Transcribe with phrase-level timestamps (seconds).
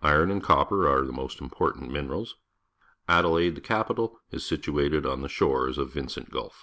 [0.00, 2.36] Iron and copper are the most important minerals.
[3.10, 5.92] Adelaide, the capital, is situated on the shores of <S/.
[5.92, 6.54] Vincent Gv.lf.